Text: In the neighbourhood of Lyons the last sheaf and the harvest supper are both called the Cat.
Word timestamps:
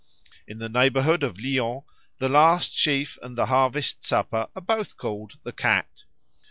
In 0.47 0.57
the 0.57 0.67
neighbourhood 0.67 1.21
of 1.21 1.39
Lyons 1.39 1.83
the 2.17 2.27
last 2.27 2.73
sheaf 2.73 3.19
and 3.21 3.37
the 3.37 3.45
harvest 3.45 4.03
supper 4.03 4.47
are 4.55 4.61
both 4.63 4.97
called 4.97 5.37
the 5.43 5.53
Cat. 5.53 5.91